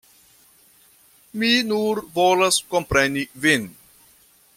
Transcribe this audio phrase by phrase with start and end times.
[1.41, 3.69] Mi nur volas kompreni vin.